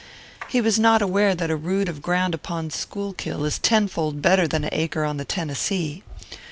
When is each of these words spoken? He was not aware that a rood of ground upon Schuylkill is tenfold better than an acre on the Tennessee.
He 0.47 0.61
was 0.61 0.79
not 0.79 1.03
aware 1.03 1.35
that 1.35 1.51
a 1.51 1.55
rood 1.55 1.87
of 1.87 2.01
ground 2.01 2.33
upon 2.33 2.71
Schuylkill 2.71 3.45
is 3.45 3.59
tenfold 3.59 4.19
better 4.19 4.47
than 4.47 4.63
an 4.63 4.71
acre 4.73 5.03
on 5.03 5.17
the 5.17 5.25
Tennessee. 5.25 6.01